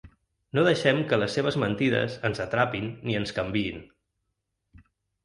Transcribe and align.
No 0.59 0.61
deixem 0.67 1.01
que 1.11 1.19
les 1.19 1.35
seves 1.39 1.57
mentides 1.63 2.15
ens 2.29 2.41
atrapin 2.45 2.87
ni 3.11 3.19
ens 3.21 3.35
canviïn. 3.41 3.79